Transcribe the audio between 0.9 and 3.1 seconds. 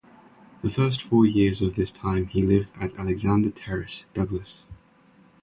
four years of this time he lived at